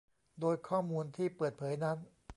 [0.39, 1.97] โดยข้อมูลที่เปิดเผยนั้น